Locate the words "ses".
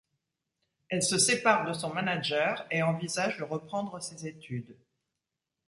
4.01-4.25